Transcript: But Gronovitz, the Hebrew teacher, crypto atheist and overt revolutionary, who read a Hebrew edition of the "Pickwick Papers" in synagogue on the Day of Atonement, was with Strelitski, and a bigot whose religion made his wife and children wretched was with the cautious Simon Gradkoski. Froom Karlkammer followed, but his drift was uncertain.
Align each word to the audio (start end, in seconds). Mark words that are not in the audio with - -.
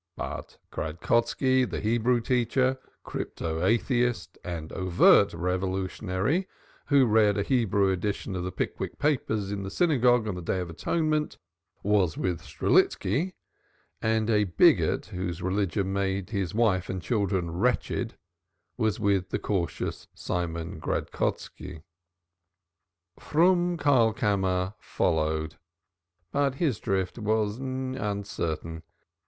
But 0.17 0.57
Gronovitz, 0.71 1.69
the 1.69 1.79
Hebrew 1.79 2.21
teacher, 2.21 2.79
crypto 3.03 3.63
atheist 3.63 4.35
and 4.43 4.73
overt 4.73 5.31
revolutionary, 5.31 6.47
who 6.87 7.05
read 7.05 7.37
a 7.37 7.43
Hebrew 7.43 7.91
edition 7.91 8.35
of 8.35 8.43
the 8.43 8.51
"Pickwick 8.51 8.97
Papers" 8.97 9.51
in 9.51 9.69
synagogue 9.69 10.27
on 10.27 10.33
the 10.33 10.41
Day 10.41 10.59
of 10.59 10.71
Atonement, 10.71 11.37
was 11.83 12.17
with 12.17 12.41
Strelitski, 12.41 13.33
and 14.01 14.27
a 14.27 14.45
bigot 14.45 15.05
whose 15.13 15.43
religion 15.43 15.93
made 15.93 16.31
his 16.31 16.55
wife 16.55 16.89
and 16.89 16.99
children 16.99 17.51
wretched 17.51 18.17
was 18.77 18.99
with 18.99 19.29
the 19.29 19.37
cautious 19.37 20.07
Simon 20.15 20.79
Gradkoski. 20.79 21.83
Froom 23.19 23.77
Karlkammer 23.77 24.73
followed, 24.79 25.57
but 26.31 26.55
his 26.55 26.79
drift 26.79 27.19
was 27.19 27.59
uncertain. 27.59 28.81